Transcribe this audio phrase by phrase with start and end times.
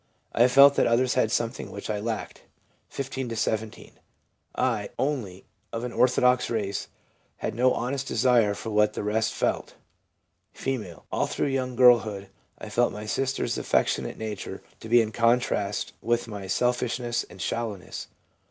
[0.33, 2.41] I felt that others had something which I lacked
[2.89, 3.99] (15 to 17).
[4.55, 6.87] I, only, of an orthodox race,
[7.37, 9.75] had no honest desire for what the rest felt/
[10.55, 15.93] F.' All through young girlhood I felt my sister's affectionate nature to be in contrast
[16.01, 18.07] with my selfishness and shallow ness.